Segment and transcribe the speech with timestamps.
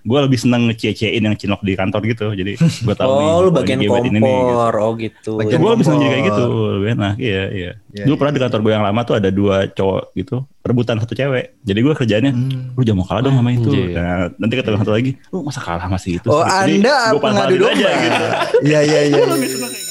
[0.00, 2.26] gue lebih seneng ngecie-ciein yang cinlok di kantor gitu.
[2.30, 4.28] Jadi gue tahu nih, Oh, lu oh, bagian ini gebet ini nih, gitu.
[4.28, 4.74] kompor.
[4.76, 5.30] Oh gitu.
[5.36, 6.38] Bagian Ya, gue lebih seneng jadi kayak kompor.
[6.38, 7.14] gitu, lebih enak.
[7.16, 7.72] Iya, iya.
[7.88, 10.96] Iya, Dulu iya, pernah di kantor gue yang lama tuh ada dua cowok gitu, rebutan
[10.98, 11.44] satu cewek.
[11.60, 12.72] Jadi gue kerjanya, Hmm.
[12.72, 13.64] lu jangan mau kalah dong sama itu.
[13.66, 13.86] Anjir.
[13.90, 16.28] Nah, nanti kata satu lagi, lu masa kalah sama si itu?
[16.28, 17.72] Oh, sih?" Jadi, Anda pengadu domba.
[17.72, 18.24] aja gitu.
[18.64, 19.22] Iya, iya, iya.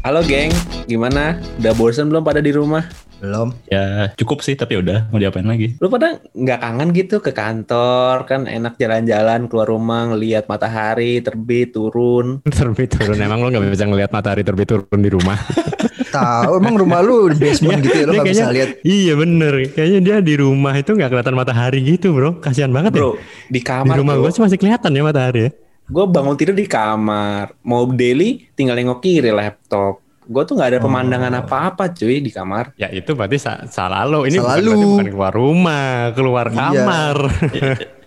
[0.00, 0.48] Halo geng,
[0.88, 1.36] gimana?
[1.60, 2.88] Udah bosen belum pada di rumah?
[3.20, 3.52] Belum.
[3.68, 5.76] Ya cukup sih, tapi udah mau diapain lagi?
[5.76, 8.24] Lu pada nggak kangen gitu ke kantor?
[8.24, 12.40] Kan enak jalan-jalan keluar rumah, ngelihat matahari terbit turun.
[12.48, 15.36] terbit turun emang lo nggak bisa ngelihat matahari terbit turun di rumah
[16.16, 18.70] Tahu emang rumah lu di basement gitu ya lu Dia gak bisa lihat.
[18.82, 23.04] iya bener kayaknya dia di rumah itu nggak kelihatan matahari gitu bro kasihan banget ya
[23.04, 24.26] Bro, di di kamar rumah bro.
[24.26, 25.50] gue sih masih kelihatan ya matahari ya
[25.90, 27.50] Gue bangun tidur di kamar.
[27.62, 29.98] Mau daily tinggal nengok kiri laptop.
[30.22, 30.86] Gue tuh nggak ada Oh.
[30.86, 32.70] pemandangan apa-apa cuy di kamar.
[32.76, 36.54] ya itu berarti sa- salah lo ini Salah bukan, bukan keluar rumah keluar Iya.
[36.54, 37.16] kamar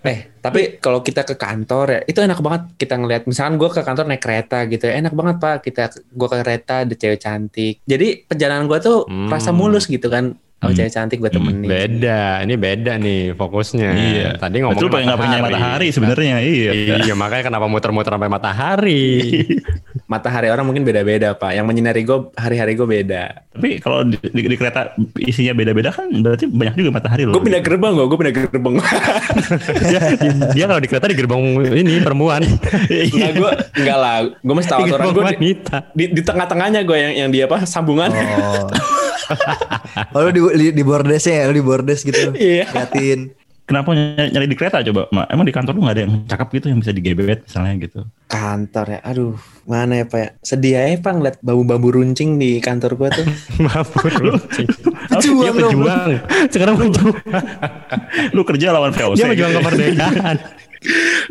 [0.04, 3.24] Eh, tapi kalau kita ke kantor ya, itu enak banget kita ngelihat.
[3.24, 5.56] Misalkan gue ke kantor naik kereta gitu ya, enak banget pak.
[5.62, 7.80] Kita gue ke kereta ada cewek cantik.
[7.82, 9.28] Jadi perjalanan gue tuh Hmm.
[9.28, 10.36] rasa mulus gitu kan.
[10.64, 10.76] Oh Hmm.
[10.76, 11.68] cewek cantik gue Hmm, temenin.
[11.68, 14.28] beda ini beda nih fokusnya Iya.
[14.36, 16.70] tadi ngomong Betul pengen nggak punya matahari sebenarnya, iya.
[16.98, 19.04] iya makanya kenapa muter-muter sampai matahari
[20.04, 21.52] Matahari orang mungkin beda-beda pak.
[21.52, 23.24] Yang menyinari gue hari-hari gue beda.
[23.50, 27.32] Tapi kalau di, di- di kereta isinya beda-beda kan berarti banyak juga matahari loh.
[27.32, 28.74] Gue pindah gerbang gue, gue pindah gerbang.
[29.82, 30.00] dia,
[30.52, 31.40] dia kalau di kereta di gerbang
[31.72, 34.16] ini perempuan Enggak gue, enggak lah.
[34.36, 35.50] Gue mesti tahu gerbang gue di,
[35.94, 38.12] di, di tengah-tengahnya gue yang yang dia apa sambungan.
[38.12, 38.68] Oh.
[40.14, 42.32] oh lu di, di, di bordesnya ya, di bordes gitu.
[42.34, 42.68] Iya.
[42.70, 43.32] Liatin.
[43.64, 45.08] Kenapa ny- nyari di kereta coba?
[45.08, 45.24] Ma?
[45.32, 48.00] Emang di kantor lu nggak ada yang cakep gitu yang bisa digebet misalnya gitu?
[48.28, 50.28] Kantor ya, aduh mana ya pak ya.
[50.44, 53.26] Sedih aja pak ngeliat bambu-bambu runcing di kantor gue tuh.
[53.64, 54.68] Mabur runcing.
[55.16, 56.08] Pejuang Dia dong, pejuang.
[56.52, 57.16] Sekarang pejuang.
[58.36, 59.16] Lu kerja lawan VOC.
[59.16, 60.36] Dia pejuang kemerdekaan.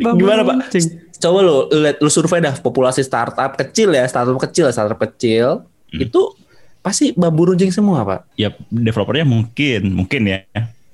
[0.01, 0.55] Gimana pak?
[0.65, 0.85] Runcing.
[1.21, 5.69] Coba lu lu lihat lu survei dah populasi startup kecil ya, startup kecil, startup kecil
[5.93, 6.21] itu
[6.83, 8.19] pasti bambu runcing semua pak.
[8.35, 10.43] Ya developernya mungkin, mungkin ya.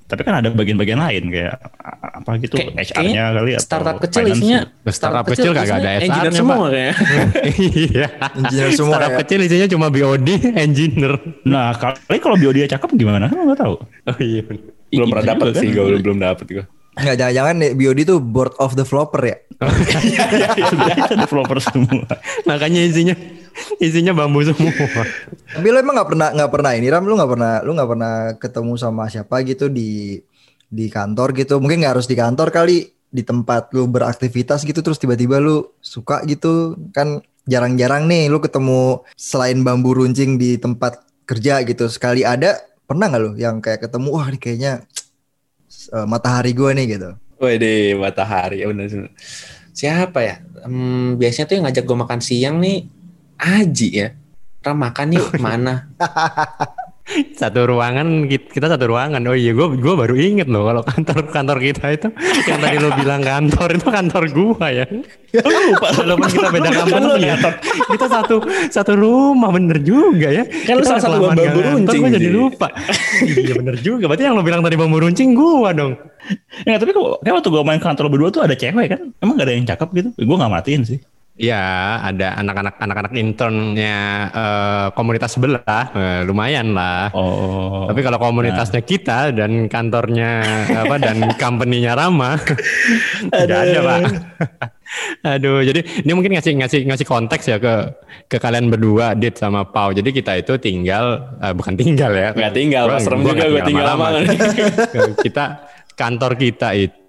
[0.06, 1.54] Tapi kan ada bagian-bagian lain kayak
[2.02, 4.34] apa gitu Kayak- HR-nya kali atau Startup kecil finance.
[4.36, 6.66] isinya Startup kecil kagak ada isinya engineer SR-nya, semua Pak.
[6.66, 6.94] kayaknya.
[7.70, 8.06] Iya.
[8.34, 9.18] Engineer semua Startup ya.
[9.22, 11.12] kecil isinya cuma BOD, engineer.
[11.44, 13.26] Nah, kali kalau bio dia cakep gimana?
[13.26, 13.74] Kan nggak tahu.
[13.82, 14.42] Oh iya.
[14.90, 15.74] Belum pernah Itu dapat juga sih, kan.
[15.74, 16.64] gue belum belum dapat gue.
[16.90, 19.36] Enggak jangan-jangan nih, BOD tuh board of developer ya.
[20.98, 22.02] Itu developer semua.
[22.44, 23.14] Makanya isinya
[23.84, 24.72] isinya bambu semua.
[25.50, 28.14] Tapi lu emang nggak pernah nggak pernah ini Ram lu nggak pernah lu nggak pernah
[28.36, 30.20] ketemu sama siapa gitu di
[30.70, 35.02] di kantor gitu mungkin nggak harus di kantor kali di tempat lu beraktivitas gitu terus
[35.02, 37.18] tiba-tiba lu suka gitu kan
[37.50, 42.54] jarang-jarang nih lu ketemu selain bambu runcing di tempat kerja gitu sekali ada
[42.86, 44.72] pernah nggak lu yang kayak ketemu wah ini kayaknya
[45.90, 49.12] eh, matahari gua nih gitu Wede matahari ya benar benar.
[49.72, 50.44] Siapa ya?
[50.68, 52.84] Hmm, biasanya tuh yang ngajak gue makan siang nih
[53.40, 54.08] Aji ya.
[54.60, 55.88] Ram makan yuk mana?
[57.34, 59.18] Satu ruangan kit- kita satu ruangan.
[59.26, 62.08] Oh iya, gue gua baru inget loh kalau kantor kantor kita itu
[62.46, 64.86] yang tadi lo bilang kantor itu kantor gua ya.
[65.34, 67.34] Lupa walaupun kita beda company ya.
[67.90, 68.36] Kita satu
[68.70, 70.46] satu rumah bener juga ya.
[70.46, 72.68] Kan lu Kita salah satu bambu runcing, gua jadi lupa.
[73.26, 74.04] iya bener juga.
[74.06, 75.98] Berarti yang lo bilang tadi bambu runcing gua dong.
[76.62, 79.00] Ya, tapi kok kayak waktu gue main kantor berdua tuh ada cewek kan?
[79.18, 80.08] Emang gak ada yang cakep gitu?
[80.14, 81.00] Gue gak matiin sih.
[81.40, 87.08] Ya, ada anak-anak anak-anak internnya eh, komunitas sebelah, Eh, lumayan lah.
[87.16, 87.88] Oh.
[87.88, 90.44] Tapi kalau komunitasnya kita dan kantornya
[90.84, 92.36] apa dan company-nya Rama,
[93.32, 94.00] nggak ada pak.
[95.40, 97.88] Aduh, jadi ini mungkin ngasih ngasih ngasih konteks ya ke
[98.28, 99.96] ke kalian berdua, Dit sama Pau.
[99.96, 102.36] Jadi kita itu tinggal eh, bukan tinggal ya.
[102.36, 103.00] Nggak tinggal, Gua-.
[103.00, 104.06] Serem gua juga gua tinggal lama.
[105.24, 105.44] kita
[105.96, 106.99] kantor kita itu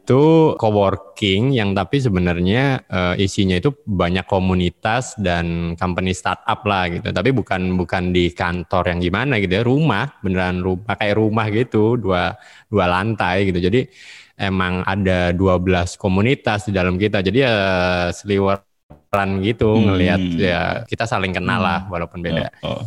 [0.58, 7.12] coworking yang tapi sebenarnya eh, isinya itu banyak komunitas dan company startup lah gitu.
[7.12, 11.96] Tapi bukan bukan di kantor yang gimana gitu ya, rumah, beneran rumah kayak rumah gitu,
[11.96, 12.36] dua
[12.68, 13.62] dua lantai gitu.
[13.62, 13.86] Jadi
[14.42, 17.22] emang ada 12 komunitas di dalam kita.
[17.22, 17.54] Jadi ya
[18.10, 19.94] seliweran gitu Hmm.
[19.94, 22.82] ngelihat ya kita saling kenal lah walaupun beda Oh.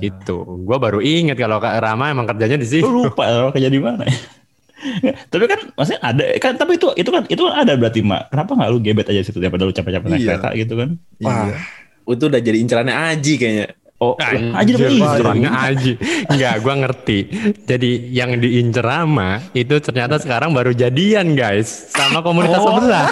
[0.00, 0.64] gitu.
[0.64, 2.82] Gua baru inget kalau Kak Rama emang kerjanya di sini.
[2.82, 4.16] Lu lupa ya, kerja di mana ya?
[5.32, 8.50] tapi kan maksudnya ada kan tapi itu itu kan itu kan ada berarti mak kenapa
[8.54, 10.28] nggak lu gebet aja situ daripada lu capek-capek naik Iya.
[10.32, 10.88] kereta gitu kan
[11.20, 11.56] Wah, Iya.
[12.06, 13.66] itu udah jadi incerannya Aji kayaknya.
[13.96, 15.92] Oh, Aji dapat Aji, Aji.
[16.28, 17.18] Enggak, gua ngerti.
[17.64, 23.08] Jadi yang diincer Rama itu ternyata sekarang baru jadian guys sama komunitas sebelah.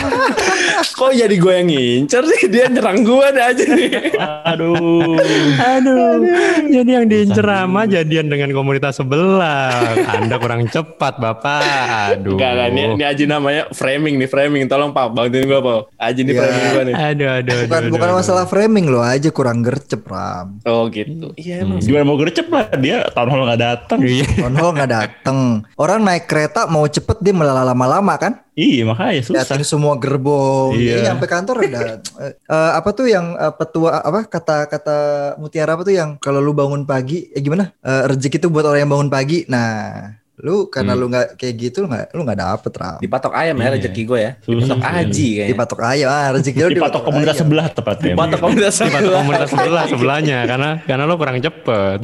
[0.85, 2.41] Kok jadi gue yang ngincer sih?
[2.47, 4.13] Dia nyerang gue aja nih.
[4.45, 5.17] Aduh.
[5.57, 6.21] Aduh.
[6.69, 9.97] Jadi yang diincer Rama jadian dengan komunitas sebelah.
[10.05, 11.65] Anda kurang cepat, Bapak.
[12.13, 12.37] Aduh.
[12.37, 12.69] Enggak, enggak.
[12.69, 14.69] Ini, ini Aji namanya framing nih, framing.
[14.69, 15.81] Tolong Pak, bantuin gue Pak.
[15.97, 16.41] Aji nih Iya.
[16.43, 16.95] framing gue nih.
[16.95, 18.19] Aduh, aduh, Bukan aduh, bukan aduh.
[18.21, 20.61] masalah framing lo aja kurang gercep Ram.
[20.67, 21.29] Oh gitu.
[21.39, 21.79] Iya emang.
[21.81, 23.99] Gimana mau gercep lah dia tahun hall nggak datang.
[24.03, 24.27] Iya.
[24.45, 25.39] Town hall nggak dateng.
[25.79, 28.43] Orang naik kereta mau cepet dia malah lama-lama kan?
[28.55, 29.43] Iya makanya susah.
[29.43, 30.79] Liatin semua gerbong.
[30.79, 31.03] Iya.
[31.03, 31.11] Iya.
[31.11, 31.81] sampai kantor ada
[32.23, 34.99] eh, eh, apa tuh yang eh, petua apa kata-kata
[35.43, 37.75] mutiara apa tuh yang kalau lu bangun pagi eh gimana?
[37.83, 39.47] Eh, rezeki itu buat orang yang bangun pagi.
[39.51, 41.01] Nah, lu karena Hmm.
[41.01, 42.99] lu nggak kayak gitu lu nggak lu nggak dapet Ram.
[43.01, 43.73] Dipatok ayam ya Iya.
[43.75, 44.33] rezeki gue ya.
[44.39, 44.77] Susah.
[44.77, 45.49] Dipatok Aji kayaknya.
[45.49, 48.13] Dipatok ayam, ah, rezeki lu Dipatok komunitas sebelah tepatnya.
[48.13, 49.13] Dipatok komunitas Di sebelah.
[49.17, 52.01] komunitas sebelah sebelahnya karena karena lo kurang cepet.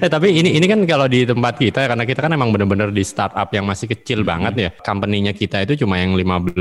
[0.00, 3.02] eh tapi ini ini kan kalau di tempat kita karena kita kan emang bener-bener di
[3.02, 4.68] startup yang masih kecil banget ya.
[4.80, 6.56] Company-nya kita itu cuma yang 15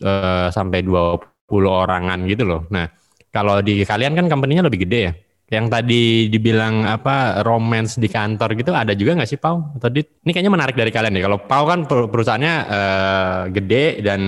[0.00, 1.20] eh, sampai 20
[1.68, 2.64] orangan gitu loh.
[2.70, 2.88] Nah,
[3.28, 5.12] kalau di kalian kan company-nya lebih gede ya.
[5.44, 6.02] Yang tadi
[6.32, 10.24] dibilang apa romance di kantor gitu ada juga nggak sih Pau atau Dit?
[10.24, 11.20] Ini kayaknya menarik dari kalian deh.
[11.20, 14.20] Kalau Pau kan per- perusahaannya eh, gede dan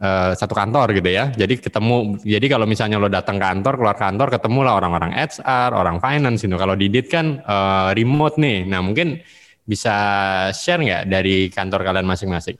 [0.00, 1.28] eh, satu kantor gitu ya.
[1.28, 2.16] Jadi ketemu.
[2.24, 6.56] Jadi kalau misalnya lo datang kantor, keluar kantor, ketemu lah orang-orang HR, orang finance gitu.
[6.56, 8.64] Kalau di Dit kan eh, remote nih.
[8.64, 9.20] Nah mungkin
[9.66, 9.94] bisa
[10.56, 12.56] share nggak dari kantor kalian masing-masing?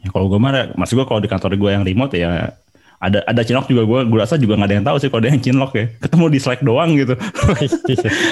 [0.00, 2.54] Ya, kalau gue mah, maksud gue kalau di kantor gue yang remote ya
[3.00, 5.30] ada ada cinlok juga gue gue rasa juga nggak ada yang tahu sih kalau ada
[5.30, 7.14] yang cinlok ya ketemu di Slack doang gitu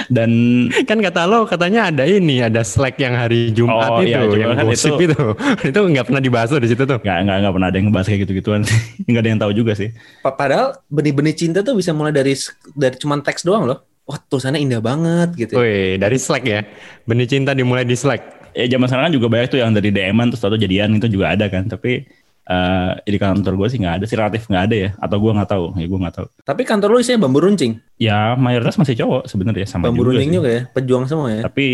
[0.08, 0.30] dan
[0.84, 4.52] kan kata lo katanya ada ini, ada Slack yang hari Jumat Oh, itu, iya, yang
[4.52, 5.24] kan gosip itu- itu.
[5.72, 6.98] Itu nggak pernah dibahas tuh di situ tuh.
[6.98, 8.60] nggak nggak nggak pernah ada yang ngebahas kayak gitu gituan
[9.02, 9.88] nggak ada yang tahu juga sih
[10.20, 12.36] Pa- Padahal benih-benih cinta tuh bisa mulai dari
[12.70, 13.78] dari cuman teks doang loh.
[14.04, 15.54] Wah tulisannya indah banget gitu.
[15.54, 16.64] Wih, dari Slack ya.
[17.04, 18.36] Benih cinta dimulai di Slack.
[18.50, 21.30] ya zaman sekarang kan juga banyak tuh yang dari DM-an terus atau jadian itu juga
[21.30, 22.08] ada kan tapi
[22.48, 25.50] eh di kantor gue sih nggak ada sih relatif nggak ada ya atau gue nggak
[25.50, 27.76] tahu ya gue nggak tahu Tapi kantor lu isinya bambu runcing.
[27.94, 30.36] ya mayoritas masih cowok sebenarnya sama Bambu juga runcing sih.
[30.36, 30.62] juga ya.
[30.66, 31.42] Pejuang semua ya.
[31.44, 31.66] tapi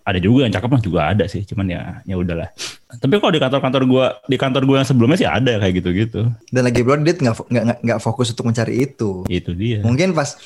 [0.00, 2.46] ada juga yang cakep mah juga ada sih cuman ya ya udahlah
[2.92, 6.62] tapi kalau di kantor-kantor gua di kantor gua yang sebelumnya sih ada kayak gitu-gitu Dan
[6.62, 9.26] lagi belum dia nggak nggak- nggak fokus untuk mencari itu.
[9.26, 10.38] itu dia Mungkin pas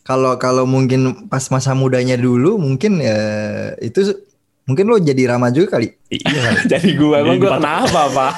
[0.00, 3.18] kalau kalau mungkin pas masa mudanya dulu mungkin ya
[3.80, 4.06] itu
[4.62, 5.90] mungkin lo jadi ramah juga kali.
[6.08, 8.32] iya Jadi gua emang gua kenapa pak?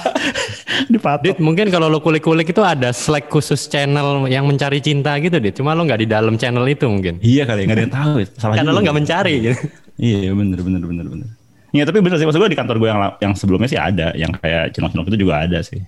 [0.93, 5.37] dipatok Dit, mungkin kalau lo kulik-kulik itu ada Slack khusus channel yang mencari cinta gitu,
[5.37, 5.55] Dit.
[5.55, 7.21] Cuma lo nggak di dalam channel itu mungkin.
[7.21, 8.77] iya kali nggak ada yang tahu salah Karena juga.
[8.77, 9.63] lo nggak mencari gitu.
[9.97, 11.29] iya bener bener bener bener
[11.71, 14.31] Iya tapi bener sih maksud gua di kantor gua yang yang sebelumnya sih ada yang
[14.33, 15.83] kayak cinlok-cinlok itu juga ada sih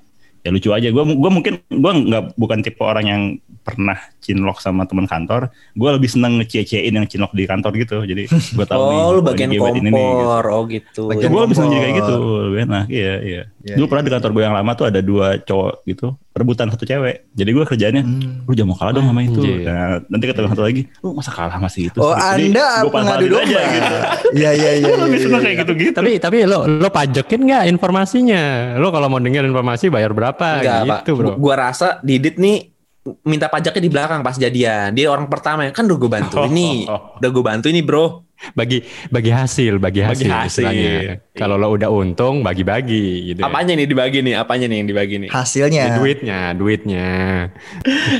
[0.46, 3.22] ya lucu aja gua gua mungkin gua nggak bukan tipe orang yang
[3.66, 8.30] pernah cinlok sama teman kantor gua lebih seneng ngecie-ciein yang cinlok di kantor gitu jadi
[8.54, 10.22] gua tahu nih, Oh lu ini bagian gebet ini nih, gitu.
[10.22, 10.44] kompor.
[10.54, 11.02] Oh gitu.
[11.10, 12.06] Gue lebih seneng jadi kayak kompor.
[12.06, 12.16] gitu
[12.46, 15.26] lebih enak iya iya Iya, dulu pernah di kantor gue yang lama tuh ada dua
[15.42, 18.44] cowok gitu rebutan satu cewek jadi gue kerjanya Hmm.
[18.44, 21.56] lu jangan mau kalah dong sama itu nah, nanti ketemu satu lagi lu masa kalah
[21.56, 23.42] masih itu Oh sih?" Jadi anda pengadu domba.
[23.42, 23.94] aja gitu
[24.36, 24.86] Iya iya iya.
[25.00, 25.46] Lebih iya, seneng iya.
[25.46, 28.42] kayak gitu gitu tapi tapi lo lo pajekin nggak informasinya?
[28.76, 30.98] Lo kalau mau denger informasi bayar berapa Enggak pak.
[31.02, 31.30] gitu, bro?
[31.36, 32.75] Gua rasa Didit nih
[33.22, 34.90] minta pajaknya di belakang pas jadian.
[34.90, 36.84] Dia orang pertama yang kan udah gue bantu ini.
[36.88, 38.26] Udah gue bantu ini bro.
[38.52, 40.44] Bagi bagi hasil, bagi Bagi hasil, hasil.
[40.68, 40.90] istilahnya.
[41.00, 41.12] Iya.
[41.32, 43.40] Kalau lo udah untung bagi-bagi gitu.
[43.40, 43.48] ya.
[43.48, 44.34] Apanya nih dibagi nih?
[44.36, 45.30] Apanya nih yang dibagi nih?
[45.32, 45.82] Hasilnya.
[45.88, 47.06] Ya, duitnya, duitnya.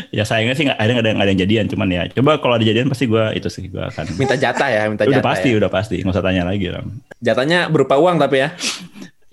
[0.09, 2.65] ya sayangnya sih nggak ada nggak ada ada yang jadian cuman ya coba kalau ada
[2.65, 5.29] jadian pasti gue itu sih gue akan Minta jatah ya, minta udah jatah.
[5.29, 5.57] pasti ya.
[5.61, 6.87] udah pasti nggak usah tanya lagi Ram.
[7.21, 8.49] Jatahnya berupa uang tapi ya.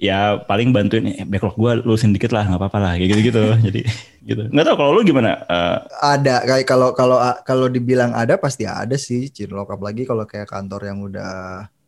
[0.03, 3.43] Ya paling bantuin eh, backlog gue lurusin dikit lah nggak apa-apa lah kayak gitu gitu
[3.71, 3.81] jadi
[4.27, 4.41] gitu.
[4.51, 5.31] Nggak tahu kalau lu gimana?
[5.47, 9.79] Eh, Ada kayak kalau kalau kalau dibilang ada pasti ada sih cinlok.
[9.79, 11.31] Apalagi kalau kayak kantor yang udah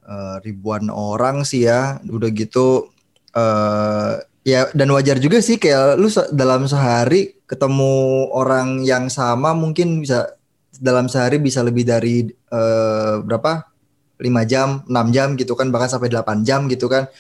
[0.07, 2.87] eh, ribuan orang sih ya udah gitu
[3.35, 4.15] eh
[4.47, 10.31] ya dan wajar juga sih kayak lu dalam sehari ketemu orang yang sama mungkin bisa
[10.79, 13.75] dalam sehari bisa lebih dari eh, berapa?
[14.15, 17.11] 5 jam 6 jam gitu kan bahkan sampai 8 jam gitu kan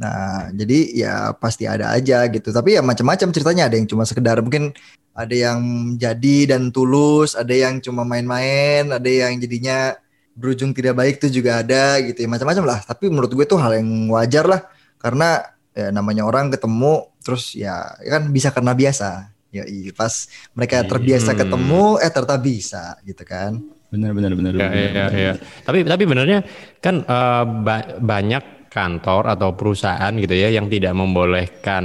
[0.00, 2.48] Nah, jadi ya pasti ada aja gitu.
[2.48, 3.68] Tapi ya macam-macam ceritanya.
[3.68, 4.72] Ada yang cuma sekedar mungkin
[5.12, 5.60] ada yang
[6.00, 9.92] jadi dan tulus, ada yang cuma main-main, ada yang jadinya
[10.32, 12.78] berujung tidak baik itu juga ada gitu ya macam-macam lah.
[12.80, 14.64] Tapi menurut gue itu hal yang wajar lah
[14.96, 15.44] karena
[15.76, 19.28] ya namanya orang ketemu terus ya kan bisa karena biasa.
[19.52, 21.40] Ya pas mereka terbiasa Hmm.
[21.44, 23.60] ketemu eh ternyata bisa gitu kan.
[23.92, 25.20] bener bener bener, Ya, bener, ya, bener.
[25.20, 25.32] ya.
[25.68, 26.38] Tapi tapi benernya
[26.80, 31.84] kan eh, ba- banyak kantor atau perusahaan gitu ya yang tidak membolehkan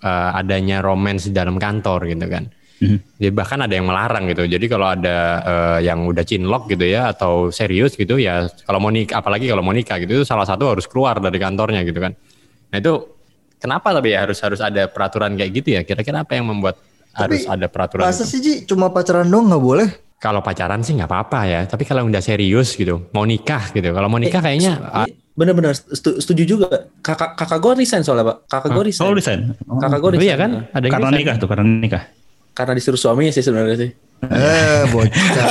[0.00, 2.48] eh, adanya romance di dalam kantor gitu kan.
[2.80, 2.98] Mhm.
[3.20, 4.48] Jadi bahkan ada yang melarang gitu.
[4.48, 8.90] Jadi kalau ada eh, yang udah cinlok gitu ya atau serius gitu ya kalau mau
[8.90, 12.16] nikah apalagi kalau mau nikah gitu itu salah satu harus keluar dari kantornya gitu kan.
[12.72, 12.92] Nah itu
[13.60, 15.80] kenapa tapi ya harus harus ada peraturan kayak gitu ya?
[15.84, 16.80] Kira-kira apa yang membuat
[17.14, 18.04] Tapi, harus ada peraturan?
[18.08, 19.88] Masa sih Ji cuma pacaran dong nggak boleh?
[20.18, 21.60] Kalau pacaran sih nggak apa-apa ya.
[21.68, 23.92] Tapi kalau udah serius gitu, mau nikah gitu.
[23.92, 25.04] Kalau mau nikah kayaknya ah,
[25.34, 26.66] Bener-bener setu- setuju juga.
[26.98, 28.36] Kakak kakak gue resign soalnya pak.
[28.46, 29.02] Kakak gue resign.
[29.02, 29.40] Oh resign.
[29.64, 30.24] Oh, Kakak gue oh resign.
[30.24, 30.50] iya kan?
[30.68, 31.18] Ada yang karena resign.
[31.20, 32.02] nikah tuh, karena nikah.
[32.54, 33.90] Karena disuruh suaminya sih sebenarnya sih.
[34.24, 35.46] Eh bocah.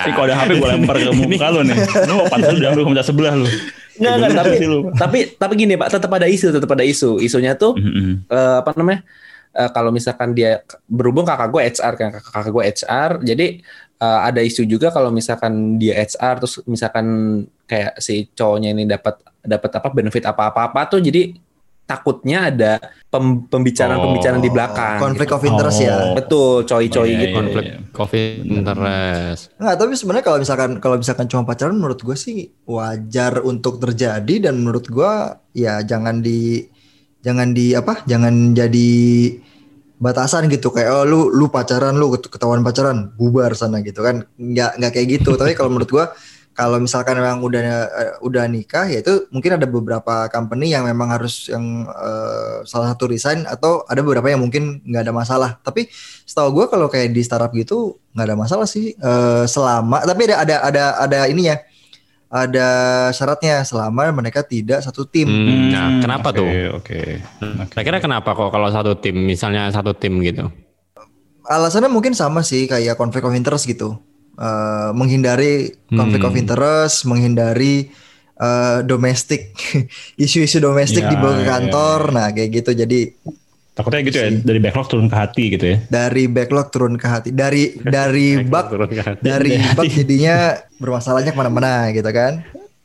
[0.00, 1.76] Tapi kalau ada HP gue lempar ke muka lu nih.
[2.06, 3.48] Lu mau pantas lu diambil ke meja sebelah lu.
[4.00, 4.78] Nggak, nggak, Gimana tapi, lu?
[4.94, 7.18] tapi tapi gini pak, tetap ada isu, tetap ada isu.
[7.18, 8.12] Isunya tuh Mhm.
[8.26, 9.02] eh, apa namanya?
[9.50, 13.46] eh, kalau misalkan dia berhubung kakak gue HR kan, kakak, kakak gue HR, jadi
[13.98, 17.06] eh, ada isu juga kalau misalkan dia HR terus misalkan
[17.70, 21.30] kayak si cowoknya ini dapat dapat apa benefit apa apa apa tuh jadi
[21.90, 22.78] takutnya ada
[23.10, 25.02] pem- pembicaraan-pembicaraan di belakang.
[25.02, 25.34] Konflik gitu.
[25.34, 25.90] of interest ya.
[25.98, 26.14] Oh.
[26.14, 27.26] Betul, coy-coy Oh, iya, gitu.
[27.26, 27.76] iya, konflik iya.
[27.90, 29.42] covid interest.
[29.58, 34.50] Nggak, tapi sebenarnya kalau misalkan kalau misalkan cuma pacaran menurut gue sih wajar untuk terjadi
[34.50, 35.12] dan menurut gue
[35.58, 36.62] ya jangan di
[37.26, 38.06] jangan di apa?
[38.06, 38.90] Jangan jadi
[39.98, 44.24] batasan gitu kayak oh lu lu pacaran lu ket- ketahuan pacaran bubar sana gitu kan
[44.40, 46.04] nggak nggak kayak gitu tapi kalau menurut gue
[46.50, 51.08] kalau misalkan memang udah eh, udah nikah ya itu mungkin ada beberapa company yang memang
[51.14, 55.50] harus yang eh, salah satu resign atau ada beberapa yang mungkin nggak ada masalah.
[55.62, 55.88] Tapi
[56.26, 58.92] setahu gue kalau kayak di startup gitu nggak ada masalah sih.
[58.94, 61.56] Eh, selama tapi ada ada ada ada ini ya
[62.30, 62.68] ada
[63.10, 65.26] syaratnya selama mereka tidak satu tim.
[65.26, 66.48] Hmm, nah, kenapa oke, tuh?
[66.78, 67.00] Oke.
[67.74, 70.46] Kira-kira kenapa kok kalau satu tim, misalnya satu tim gitu?
[71.50, 73.98] alasannya mungkin sama sih kayak konflik of interest gitu
[74.40, 76.40] Eh, menghindari konflik of Hmm.
[76.40, 77.92] interest menghindari
[78.34, 79.52] eh, domestik
[80.16, 83.12] isu-isu domestik Ya, dibawa ke ya, kantor nah kayak gitu jadi
[83.70, 85.76] Takutnya gitu ya dari backlog turun ke hati gitu ya.
[85.86, 88.80] dari backlog turun ke hati dari dari bug
[89.20, 92.40] dari bug jadinya bermasalahnya ke mana-mana gitu kan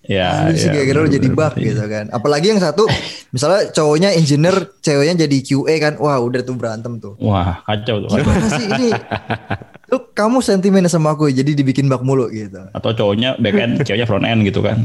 [0.05, 0.45] Ya.
[0.45, 2.13] Anjing sih ya, lu jadi bug gitu kan.
[2.13, 2.85] Apalagi yang satu
[3.33, 5.93] misalnya cowoknya engineer, ceweknya jadi QA kan.
[5.97, 7.17] Wah, udah tuh berantem tuh.
[7.17, 8.13] Wah kacau tuh.
[8.13, 8.89] Gimana sih ini?
[9.94, 12.62] Lu kamu sentimen sama aku jadi dibikin bug mulu gitu.
[12.74, 14.82] Atau cowoknya back end, ceweknya front end gitu kan.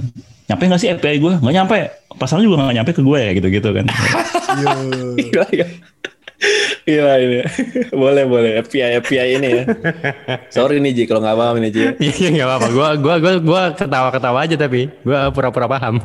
[0.50, 1.35] Nyampe gak sih API gue?
[1.40, 1.78] Gak nyampe.
[2.19, 3.87] Pasalnya juga gak nyampe ke gue ya gitu-gitu kan.
[4.62, 4.75] Yo.
[5.16, 5.69] Gila, gila.
[6.88, 7.38] Gila ini.
[8.02, 8.52] boleh, boleh.
[8.64, 9.64] API, API ini ya.
[10.49, 11.83] Sorry nih Ji, kalau nggak paham nih Ji.
[12.00, 12.69] Iya iya, nggak apa-apa.
[12.73, 16.00] Gua gua gua gua ketawa-ketawa aja tapi gua pura-pura paham.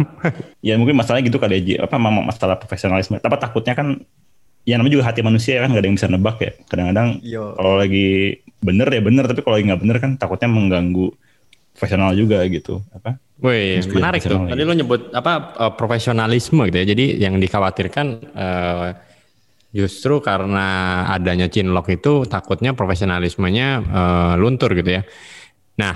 [0.60, 1.74] ya mungkin masalahnya gitu kali ya Ji.
[1.80, 3.18] Apa masalah profesionalisme.
[3.18, 4.04] Tapi takutnya kan
[4.66, 6.52] ya namanya juga hati manusia kan gak ada yang bisa nebak ya.
[6.66, 7.54] Kadang-kadang Yo.
[7.54, 11.14] kalau lagi bener ya bener tapi kalau lagi nggak bener kan takutnya mengganggu
[11.78, 12.82] profesional juga gitu.
[12.92, 13.22] Apa?
[13.46, 14.42] Wih, Mesti menarik tuh.
[14.48, 14.70] Tadi gitu.
[14.70, 16.86] lo nyebut apa eh, profesionalisme gitu ya.
[16.90, 18.90] Jadi yang dikhawatirkan eh,
[19.76, 25.02] justru karena adanya chinlock itu takutnya profesionalismenya eh, luntur gitu ya.
[25.78, 25.94] Nah,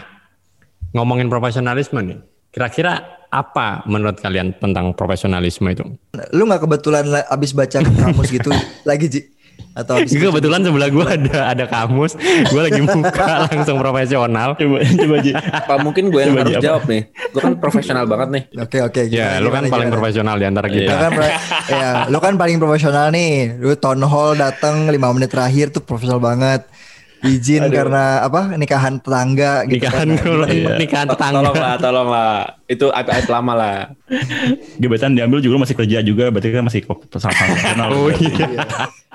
[0.94, 2.20] ngomongin profesionalisme nih.
[2.54, 5.86] Kira-kira apa menurut kalian tentang profesionalisme itu?
[6.30, 8.50] Lu nggak kebetulan la- abis baca kamus gitu
[8.84, 9.22] lagi Ji?
[9.70, 14.56] Atau abis Gue kebetulan sebelah gue ada ada kamus, gue lagi buka langsung profesional.
[14.56, 15.32] Coba coba Ji.
[15.32, 17.02] Apa mungkin gue yang Coba, harus Ji, jawab nih?
[17.30, 18.44] Gue kan profesional banget nih.
[18.58, 19.02] Oke oke.
[19.06, 19.96] Ya, gimana, lu kan gimana, paling gimana?
[19.96, 20.94] profesional di antara Lu kita.
[20.96, 21.34] kan, pro-
[21.76, 23.32] ya, lu kan paling profesional nih.
[23.58, 26.66] Lu town hall datang 5 menit terakhir tuh profesional banget.
[27.20, 28.56] Izin karena apa?
[28.56, 30.48] Nikahan tetangga gitu Nikahan kan.
[30.48, 30.76] Iya.
[30.80, 31.40] nikahan tetangga.
[31.52, 32.34] Tolonglah, tolonglah.
[32.70, 33.78] Itu aib-aib lama lah.
[34.80, 37.90] Gebetan diambil juga masih kerja juga berarti kan masih profesional.
[37.92, 38.48] Oh iya.
[38.48, 38.64] Iya.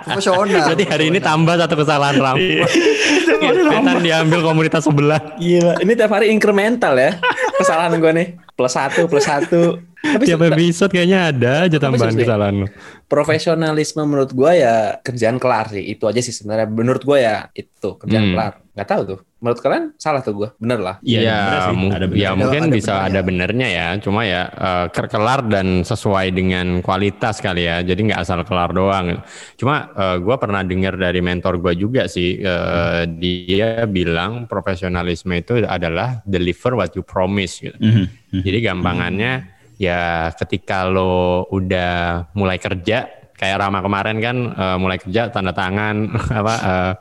[0.04, 0.64] Profesional.
[0.68, 2.36] Berarti hari ini tambah satu kesalahan ram.
[2.36, 5.20] Gebetan diambil komunitas sebelah.
[5.40, 7.16] Gila, ini tiap hari incremental ya.
[7.56, 8.28] Kesalahan gue nih.
[8.54, 9.82] Plus satu, plus satu.
[10.04, 12.66] Tapi Tiap episode kayaknya ada aja tambahan kesalahan lu.
[13.08, 15.80] profesionalisme menurut gue ya kerjaan kelar sih.
[15.80, 16.68] Itu aja sih sebenarnya.
[16.68, 18.32] Menurut gue ya itu kerjaan Hmm.
[18.36, 18.52] kelar.
[18.74, 19.18] Gak tahu tuh.
[19.44, 20.48] Menurut kalian salah tuh gue.
[20.56, 20.96] Bener lah.
[21.04, 21.76] Iya, ya, bener sih.
[21.76, 22.22] mu- Ada bener.
[22.24, 23.04] ya mungkin ada bisa benernya.
[23.04, 23.86] ada benernya ya.
[24.00, 27.84] Cuma ya eh, ker- kelar dan sesuai dengan kualitas kali ya.
[27.84, 29.20] Jadi nggak asal kelar doang.
[29.60, 32.40] Cuma eh, gua pernah dengar dari mentor gua juga sih.
[32.40, 37.76] eh, dia bilang profesionalisme itu adalah deliver what you promise gitu.
[37.76, 38.40] Mhm, mhm.
[38.40, 39.32] Jadi gampangannya
[39.74, 46.06] ya ketika lo udah mulai kerja kayak Rama kemarin kan eh, mulai kerja tanda tangan
[46.40, 46.92] apa eh,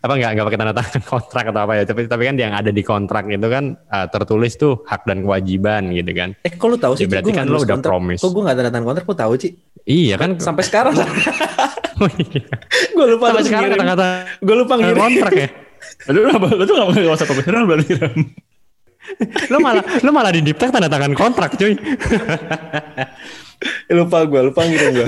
[0.00, 2.70] apa nggak nggak pakai tanda tangan kontrak atau apa ya tapi tapi kan yang ada
[2.72, 6.76] di kontrak itu kan eh, tertulis tuh hak dan kewajiban gitu kan Eh kok lu
[6.80, 7.04] tahu sih?
[7.04, 7.90] Ya, berarti kan nggak lu udah kontrak.
[7.92, 8.20] promise.
[8.24, 9.04] Kok gue gak tanda tangan kontrak?
[9.04, 9.50] Kok tahu sih?
[9.84, 10.94] iya kan Sampai sekarang.
[12.02, 12.42] Oh, iya.
[12.98, 14.08] gue lupa sampai sekarang kata-kata
[14.42, 14.98] Gue lupa ngirim.
[14.98, 15.48] kontrak ya
[16.10, 16.46] apa?
[16.50, 17.26] Lu tuh gak, gak usah
[17.62, 17.94] berarti
[19.50, 21.74] lo malah lo malah di diptek tanda tangan kontrak cuy
[23.92, 25.06] lupa gue, lupa ngirim gue.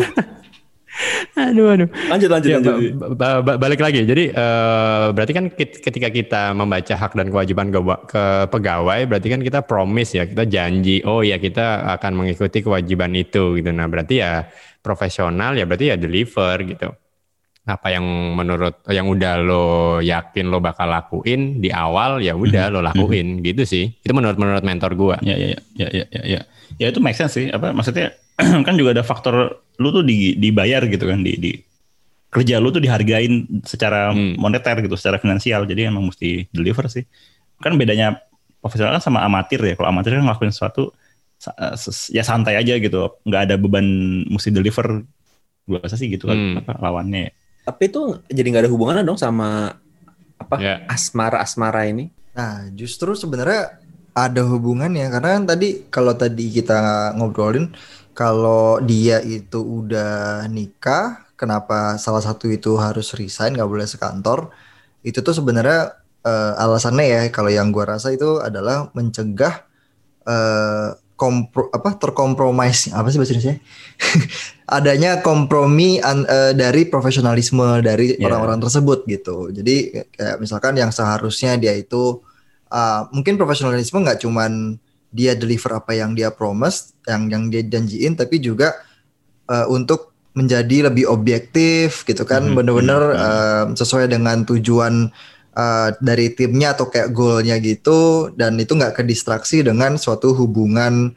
[1.51, 1.89] Aduh, aduh.
[2.09, 2.97] Lanjut lanjut Ya, lanjut.
[2.97, 4.05] ba- ba- ba- balik lagi.
[4.05, 9.41] Jadi eh, berarti kan ketika kita membaca hak dan kewajiban ke, ke pegawai, berarti kan
[9.41, 13.71] kita promise ya, kita janji, oh ya kita akan mengikuti kewajiban itu gitu.
[13.73, 14.49] Nah berarti ya
[14.81, 16.89] profesional ya berarti ya deliver gitu.
[17.65, 18.05] Apa yang
[18.37, 19.67] menurut yang udah lo
[20.05, 23.89] yakin lo bakal lakuin di awal ya udah lo lakuin gitu sih.
[24.05, 25.17] Itu menurut menurut mentor gua.
[25.25, 26.41] Ya, ya, ya, ya, ya, ya, ya.
[26.77, 27.49] Ya itu make sense sih.
[27.49, 28.13] Apa maksudnya
[28.67, 29.35] kan juga ada faktor
[29.79, 31.53] lu tuh di, dibayar gitu kan di, di
[32.31, 34.35] kerja lu tuh dihargain secara Hmm.
[34.35, 35.67] moneter gitu, secara finansial.
[35.67, 37.07] Jadi emang mesti deliver sih.
[37.63, 38.19] Kan bedanya
[38.59, 39.75] profesional kan sama amatir ya.
[39.79, 40.91] Kalau amatir kan ngelakuin sesuatu
[41.45, 41.77] eh,
[42.11, 43.87] ya santai aja gitu, nggak ada beban
[44.27, 45.07] mesti deliver.
[45.65, 46.59] Gue rasa sih gitu kan Hmm.
[46.59, 47.31] apa, lawannya.
[47.31, 47.33] ya.
[47.65, 49.73] Tapi itu jadi nggak ada hubungannya dong sama
[50.35, 50.75] apa Ya.
[50.91, 52.11] asmara asmara ini?
[52.35, 53.79] Nah, justru sebenarnya
[54.11, 57.71] ada hubungannya karena kan tadi kalau tadi kita ngobrolin
[58.15, 64.55] kalau dia itu udah nikah, kenapa salah satu itu harus resign nggak boleh sekantor?
[65.05, 69.67] Itu tuh sebenarnya eh, alasannya ya kalau yang gua rasa itu adalah mencegah
[70.27, 73.57] eh, kompro apa terkompromis apa sih bahasa Indonesia?
[74.79, 78.27] adanya kompromi an- eh, dari profesionalisme dari Iya.
[78.31, 79.51] orang-orang tersebut gitu.
[79.53, 82.19] Jadi kayak misalkan yang seharusnya dia itu
[82.73, 84.75] uh, mungkin profesionalisme nggak cuman
[85.15, 88.75] dia deliver apa yang dia promise, yang yang dia janjiin, tapi juga
[89.47, 95.15] uh, untuk menjadi lebih objektif gitu kan, Mhm, bener-bener mhm, uh, sesuai dengan tujuan
[95.55, 101.15] uh, dari timnya atau kayak goalnya gitu, dan itu nggak kedistraksi dengan suatu hubungan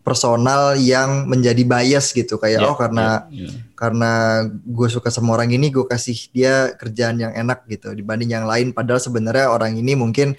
[0.00, 2.40] personal yang menjadi bias gitu.
[2.40, 3.50] Kayak Ya, oh karena ya, ya.
[3.76, 4.12] karena
[4.48, 8.72] gue suka sama orang ini gue kasih dia kerjaan yang enak gitu dibanding yang lain.
[8.72, 10.38] Padahal sebenarnya orang ini mungkin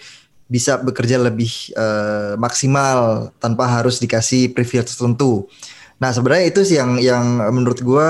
[0.51, 5.47] bisa bekerja lebih eh, maksimal tanpa harus dikasih privilege tertentu.
[5.95, 7.23] Nah sebenarnya itu sih yang yang
[7.55, 8.09] menurut gue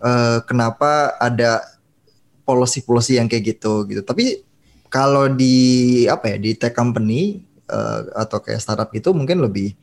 [0.00, 1.60] eh, kenapa ada
[2.48, 4.00] policy-policy yang kayak gitu gitu.
[4.00, 4.40] Tapi
[4.88, 9.76] kalau di apa ya di tech company eh, atau kayak startup gitu mungkin lebih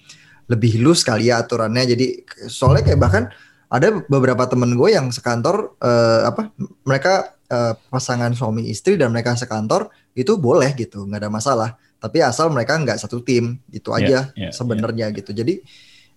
[0.50, 1.86] lebih loose kali ya aturannya.
[1.86, 3.24] Jadi soalnya kayak bahkan
[3.70, 6.50] ada beberapa temen gue yang sekantor eh, apa
[6.82, 11.70] mereka eh, pasangan suami istri dan mereka sekantor itu boleh gitu nggak ada masalah.
[12.00, 15.32] Tapi asal mereka nggak satu tim itu Ya, aja ya, sebenarnya gitu.
[15.34, 15.62] Jadi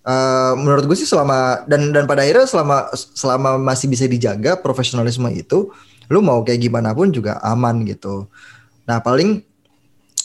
[0.05, 5.29] eh, menurut gue sih selama dan dan pada akhirnya selama selama masih bisa dijaga profesionalisme
[5.33, 5.73] itu
[6.09, 8.29] lu mau kayak gimana pun juga aman gitu.
[8.89, 9.45] Nah paling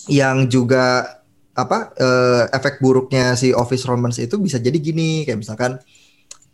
[0.07, 1.19] yang juga
[1.53, 5.77] apa eh, efek buruknya si office romance itu bisa jadi gini kayak misalkan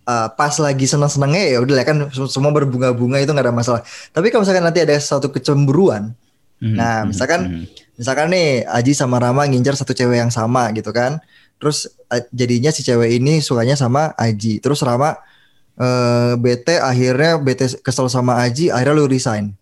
[0.09, 3.81] eh, pas lagi seneng-senengnya ya udah lah kan sem- semua berbunga-bunga itu nggak ada masalah
[4.09, 6.17] tapi kalau misalkan nanti ada satu kecemburuan
[6.59, 7.63] Mhm, Nah, mhm, misalkan mhm.
[7.95, 11.23] misalkan nih Aji sama Rama ngincar satu cewek yang sama gitu kan
[11.55, 11.87] terus
[12.29, 15.15] jadinya si cewek ini sukanya sama Aji terus Rama
[15.75, 19.55] eh, bete akhirnya bete kesel sama Aji akhirnya lu resign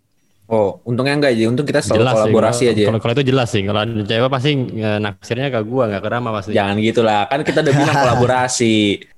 [0.48, 1.44] Oh, untungnya enggak aja.
[1.46, 2.80] Untung kita selalu Jelas sih, kolaborasi kalau- aja.
[2.80, 2.88] ya.
[2.88, 3.62] Kalau kalau itu jelas sih.
[3.62, 6.52] Kalau cewek pasti eh, naksirnya ke gua nggak ke Rama pasti.
[6.56, 7.22] Jangan gitulah.
[7.28, 8.76] Kan kita udah bilang kolaborasi.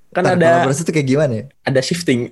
[0.10, 1.46] Kan Ntar ada kolaborasi tuh kayak gimana ya?
[1.66, 2.20] ada shifting.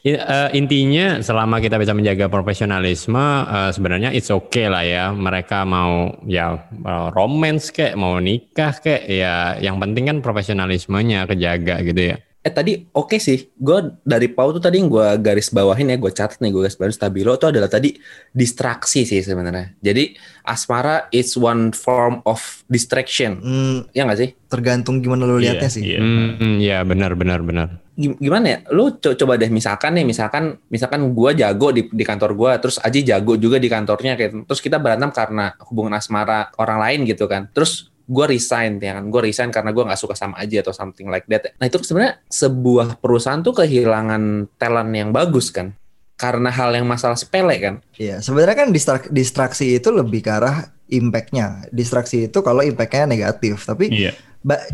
[0.00, 5.12] Eh, intinya selama kita bisa menjaga profesionalisme eh, sebenarnya it's okay lah ya.
[5.12, 11.84] Mereka mau ya eh, romance kek mau nikah kek ya yang penting kan profesionalismenya kejaga
[11.84, 15.92] gitu ya Eh tadi oke sih, gue dari Pau tuh tadi yang gue garis bawahin
[15.92, 18.00] ya, gue catat nih gue garis bawahin stabilo itu adalah tadi
[18.32, 19.76] distraksi sih sebenarnya.
[19.76, 24.30] Jadi asmara is one form of distraction, Hmm, ya nggak sih?
[24.50, 26.00] tergantung gimana lu Iya, lihatnya sih iya.
[26.02, 28.58] Hmm, ya benar benar benar Gim- Gimana ya?
[28.72, 32.80] Lu co- coba deh misalkan nih, misalkan misalkan gue jago di, di kantor gue, terus
[32.80, 37.28] Aji jago juga di kantornya, kayak terus kita berantem karena hubungan asmara orang lain gitu
[37.28, 37.52] kan.
[37.52, 41.06] Terus gue resign ya kan, gue resign karena gue nggak suka sama Aji atau something
[41.06, 41.54] like that.
[41.62, 45.78] Nah itu sebenarnya sebuah perusahaan tuh kehilangan talent yang bagus kan,
[46.18, 47.74] karena hal yang masalah sepele kan.
[47.94, 51.70] Iya, sebenarnya kan distrak- distraksi itu lebih ke arah impact-nya.
[51.70, 54.12] Distraksi itu kalau impact-nya negatif, tapi Iya.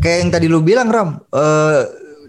[0.01, 1.81] kayak yang tadi lu bilang Ram, eh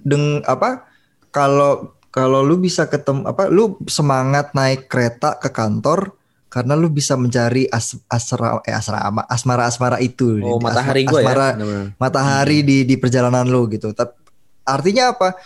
[0.05, 0.85] deng apa
[1.33, 6.18] kalau kalau lu bisa ketemu apa lu semangat naik kereta ke kantor
[6.49, 10.41] karena lu bisa mencari as, asra eh asrama asmara-asmara itu.
[10.41, 11.25] Oh Asma- matahari gue ya.
[11.25, 11.87] asmara- bener-bener.
[11.97, 13.93] matahari di di perjalanan lu gitu.
[13.93, 14.13] Tapi
[14.65, 15.37] artinya apa?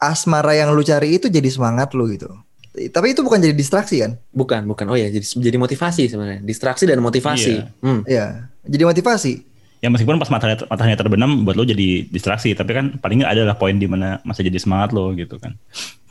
[0.00, 2.30] Asmara yang lu cari itu jadi semangat lu gitu.
[2.76, 4.20] Tapi itu bukan jadi distraksi kan?
[4.32, 4.84] Bukan, bukan.
[4.88, 6.40] Oh ya, jadi jadi motivasi sebenarnya.
[6.44, 7.54] Distraksi dan motivasi.
[7.56, 7.64] Iya.
[7.80, 8.00] Hmm.
[8.04, 8.26] Iya,
[8.64, 9.32] jadi motivasi.
[9.80, 13.42] Ya meskipun pas matahari mataharinya terbenam buat lo jadi distraksi, tapi kan paling nggak ada
[13.48, 15.56] lah poin di mana masa jadi semangat lo gitu kan.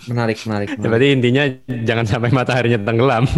[0.06, 0.68] Menarik, menarik.
[0.68, 0.88] ya, menarik.
[0.88, 1.44] berarti intinya
[1.82, 3.26] jangan sampai mataharinya tenggelam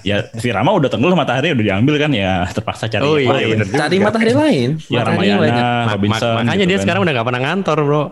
[0.00, 3.58] Ya si Rama udah tenggelam matahari udah diambil kan ya terpaksa cari Oh, iya, lain.
[3.60, 3.78] juga.
[3.80, 4.68] Cari matahari lain.
[4.86, 5.58] Ya Matahari Ramayana, banyak.
[5.58, 6.34] Ma- ma- Robinson.
[6.36, 6.82] makanya gitu dia kan.
[6.86, 8.02] sekarang udah nggak pernah ngantor bro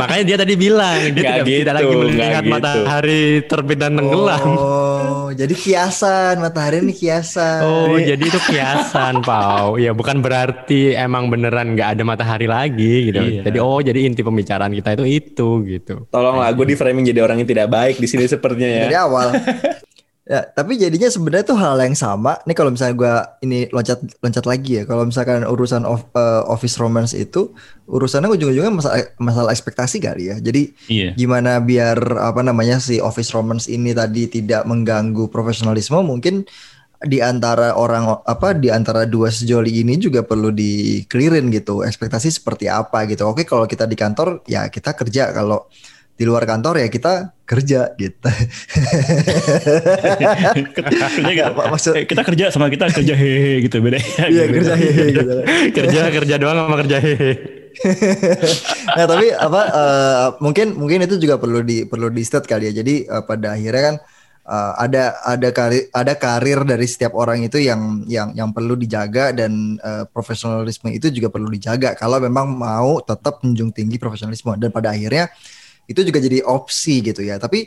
[0.00, 2.52] Makanya dia tadi bilang dia Nggak tidak, tidak gitu, lagi melihat gitu.
[2.52, 4.46] matahari terbit dan tenggelam.
[4.56, 7.60] Oh, jadi kiasan matahari ini kiasan.
[7.64, 9.76] Oh, jadi itu kiasan, Pau.
[9.80, 13.20] Ya bukan berarti emang beneran nggak ada matahari lagi gitu.
[13.20, 13.42] Iya.
[13.48, 15.94] Jadi oh, jadi inti pembicaraan kita itu itu gitu.
[16.12, 18.82] Tolonglah gue di framing jadi orang yang tidak baik di sini sepertinya ya.
[18.88, 19.28] dari awal.
[20.30, 22.38] ya, tapi jadinya sebenarnya tuh hal yang sama.
[22.46, 24.82] Nih kalau misalnya gua ini loncat loncat lagi ya.
[24.86, 27.50] Kalau misalkan urusan of, eh, office romance itu
[27.90, 30.38] urusannya ujung-ujungnya masalah masalah ekspektasi kali ya.
[30.38, 31.18] Jadi Iya.
[31.18, 36.46] gimana biar apa namanya si office romance ini tadi tidak mengganggu profesionalisme mungkin
[37.00, 42.68] di antara orang apa di antara dua sejoli ini juga perlu dikelirin gitu ekspektasi seperti
[42.68, 45.64] apa gitu oke kalau kita di kantor ya kita kerja kalau
[46.20, 48.28] di luar kantor ya kita kerja gitu
[50.76, 51.46] kerja gak?
[51.56, 53.96] Apa maksud- Eh, kita kerja sama kita kerja hehe gitu beda.
[54.28, 55.32] iya kerja hehe gitu
[55.72, 57.32] kerja kerja doang sama kerja hehe.
[58.92, 62.84] nah tapi apa eh, mungkin mungkin itu juga perlu di perlu di state kali ya
[62.84, 63.96] jadi eh, pada akhirnya kan
[64.50, 69.78] ada ada karir ada karir dari setiap orang itu yang yang yang perlu dijaga dan
[70.10, 75.30] profesionalisme itu juga perlu dijaga kalau memang mau tetap menjunjung tinggi profesionalisme dan pada akhirnya
[75.90, 77.42] itu juga jadi opsi gitu ya.
[77.42, 77.66] Tapi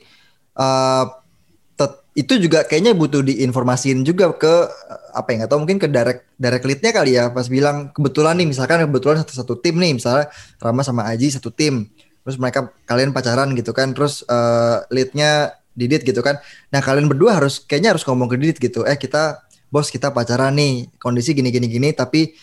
[1.77, 5.87] tet- itu juga kayaknya butuh diinformasiin juga ke eh, apa ya nggak tahu mungkin ke
[5.89, 7.33] direct direct leadnya kali ya.
[7.33, 10.29] Pas bilang kebetulan nih misalkan kebetulan satu satu tim nih misalnya
[10.61, 11.89] Rama sama Aji satu tim.
[12.23, 13.91] Terus mereka kalian pacaran gitu kan.
[13.91, 16.37] Terus eh, leadnya Didit gitu kan.
[16.69, 18.85] Nah kalian berdua harus kayaknya harus ngomong ke Didit gitu.
[18.85, 19.41] Eh kita
[19.73, 20.93] bos kita pacaran nih.
[21.01, 22.37] Kondisi gini gini gini tapi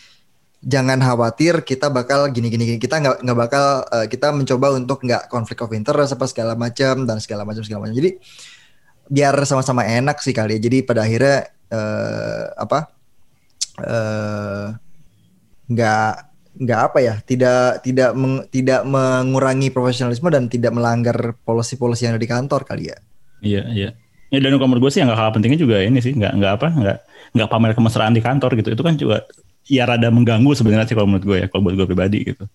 [0.61, 5.01] jangan khawatir kita bakal gini gini gini kita nggak nggak bakal eh, kita mencoba untuk
[5.01, 8.13] nggak konflik of interest apa segala macam dan segala macam segala macam jadi
[9.11, 10.59] biar sama-sama enak sih kali ya.
[10.61, 12.79] jadi pada akhirnya eh, apa
[13.81, 14.67] eh,
[15.71, 16.13] nggak
[16.51, 22.21] nggak apa ya tidak tidak meng- tidak mengurangi profesionalisme dan tidak melanggar polisi-polisi yang ada
[22.21, 22.99] di kantor kali ya
[23.41, 23.89] Iya, iya.
[24.31, 26.67] Ya dan kalau gue sih yang gak kalah pentingnya juga ini sih, nggak nggak apa,
[26.71, 26.97] nggak
[27.35, 28.69] nggak pamer kemesraan di kantor gitu.
[28.77, 29.27] Itu kan juga
[29.65, 32.45] ya rada mengganggu sebenarnya sih kalau menurut gue ya, kalau buat gue pribadi gitu.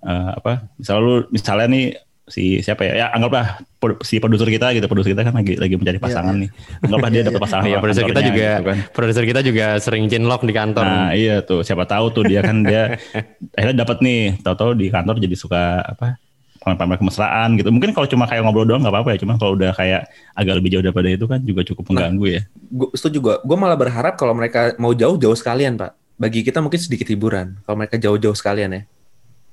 [0.00, 0.68] Eh, apa?
[0.76, 1.86] Misalnya lu, misalnya nih
[2.24, 2.92] si siapa ya?
[3.04, 3.60] Ya anggaplah
[4.00, 6.48] si produser kita gitu, produser kita kan lagi lagi mencari pasangan nih.
[6.80, 7.44] Anggaplah dia Iya, dapat iya.
[7.48, 7.64] pasangan.
[7.64, 8.78] Iya, sama produser kita juga gitu kan.
[8.92, 10.84] produser kita juga sering cinlok di kantor.
[10.84, 12.96] Nah iya tuh siapa tahu tuh dia kan dia
[13.56, 16.16] akhirnya dapat nih tahu-tahu di kantor jadi suka apa
[16.64, 19.76] pamer-pamer kemesraan gitu mungkin kalau cuma kayak ngobrol doang nggak apa-apa ya cuma kalau udah
[19.76, 23.34] kayak agak lebih jauh daripada itu kan juga cukup mengganggu ya Gue setuju gue.
[23.44, 25.92] Gue malah berharap kalau mereka mau jauh-jauh sekalian, Pak.
[26.14, 27.58] Bagi kita mungkin sedikit hiburan.
[27.60, 28.82] Kalau mereka jauh-jauh sekalian ya.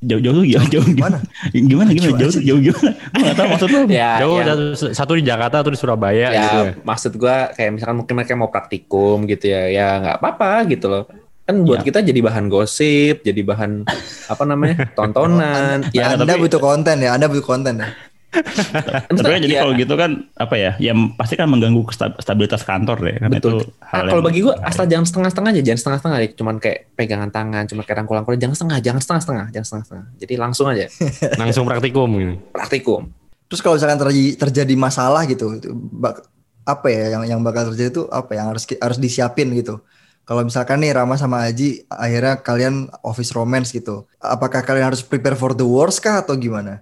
[0.02, 1.22] jauh-jauh tuh jauh, jauh Gimana?
[1.54, 4.46] gimana gimana jauh jauh gimana gue nggak tahu maksud lo Ya, Jauh ya.
[4.48, 6.58] satu, satu di Jakarta, satu di Surabaya ya gitu.
[6.60, 6.74] ya.
[6.82, 11.06] maksud gua kayak misalkan mungkin mereka mau praktikum gitu ya ya nggak apa-apa gitu loh
[11.44, 11.86] kan buat Ya.
[11.86, 13.86] kita jadi bahan gosip jadi bahan
[14.26, 17.90] apa namanya tontonan Ya, anda tapi- butuh konten ya anda butuh konten ya
[18.32, 22.98] tapi jadi ya, kalau gitu kan apa ya ya pasti kan mengganggu sta- stabilitas kantor
[23.02, 23.60] deh kan betul.
[23.60, 26.56] itu hal Ah, kalau yang- bagi gua asal jangan setengah-setengah aja jangan setengah-setengah aja cuman
[26.58, 30.06] kayak pegangan tangan cuma kayak rangkul-rangkul jangan setengah jangan setengah-setengah jangan setengah-setengah.
[30.18, 30.86] Jadi langsung aja.
[31.42, 32.34] Langsung praktikum gitu.
[32.52, 33.02] praktikum.
[33.46, 36.24] Terus kalau misalkan terjadi, terjadi masalah gitu itu bak-
[36.64, 39.84] apa ya yang yang bakal terjadi itu apa yang harus harus disiapin gitu?
[40.22, 44.08] Kalau misalkan nih Rama sama Aji akhirnya kalian office romance gitu.
[44.18, 46.80] Apakah kalian harus prepare for the worst kah atau gimana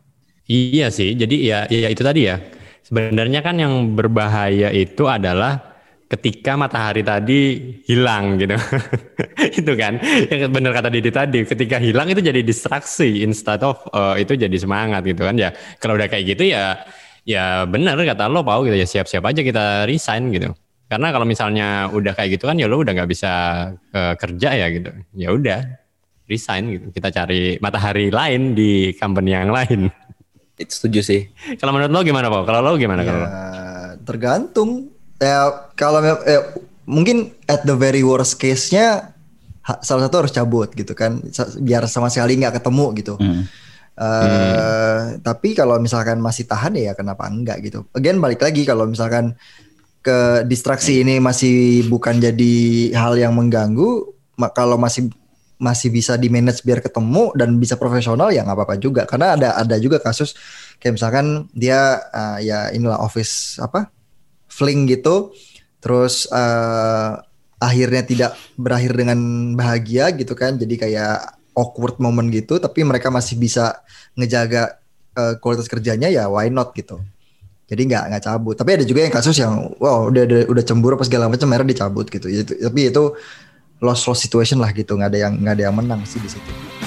[0.49, 2.41] Iya sih, jadi ya, ya itu tadi ya.
[2.81, 5.61] Sebenarnya kan yang berbahaya itu adalah
[6.09, 7.41] ketika matahari tadi
[7.85, 8.57] hilang gitu.
[9.61, 14.17] itu kan, yang benar kata Didi tadi, ketika hilang itu jadi distraksi instead of uh,
[14.17, 15.53] itu jadi semangat gitu kan ya.
[15.77, 16.81] Kalau udah kayak gitu ya,
[17.29, 20.49] ya benar kata lo Pau gitu ya siap-siap aja kita resign gitu.
[20.89, 23.31] Karena kalau misalnya udah kayak gitu kan ya lo udah nggak bisa
[23.93, 24.89] uh, kerja ya gitu.
[25.13, 25.61] Ya udah
[26.25, 26.89] resign gitu.
[26.89, 30.08] Kita cari matahari lain di company yang lain.
[30.59, 31.21] Itu setuju sih
[31.55, 32.43] Kalau menurut lo gimana Pak?
[32.43, 33.27] Kalau lo gimana ya kalau?
[34.03, 34.69] tergantung
[35.17, 36.43] ya kalau eh,
[36.83, 39.13] mungkin at the very worst case-nya
[39.79, 41.21] salah satu harus cabut gitu kan
[41.61, 43.45] biar sama sekali nggak ketemu gitu Hmm.
[43.99, 47.83] Eh, Tapi kalau misalkan masih tahan ya kenapa enggak gitu.
[47.91, 49.35] Again balik lagi kalau misalkan
[49.99, 52.55] ke distraksi ini masih bukan jadi
[52.95, 54.07] hal yang mengganggu,
[54.55, 55.11] kalau masih
[55.59, 59.03] masih bisa di manage biar ketemu dan bisa profesional ya nggak apa-apa juga.
[59.03, 60.33] Karena ada ada juga kasus
[60.79, 63.91] kayak misalkan dia eh, ya inilah office apa
[64.47, 65.35] fling gitu,
[65.83, 67.11] terus eh,
[67.59, 69.19] akhirnya tidak berakhir dengan
[69.59, 71.15] bahagia gitu kan, jadi kayak
[71.59, 73.83] awkward moment gitu, tapi mereka masih bisa
[74.15, 74.79] ngejaga
[75.19, 77.03] eh, kualitas kerjanya ya why not gitu.
[77.69, 78.55] Jadi nggak nggak cabut.
[78.57, 81.77] Tapi ada juga yang kasus yang wow udah udah, udah cemburu apa segala macam akhirnya
[81.77, 82.25] dicabut gitu.
[82.25, 83.03] Itu, tapi itu
[83.79, 84.95] loss loss situation lah gitu.
[84.95, 86.78] nggak ada yang nggak ada yang menang sih di situ.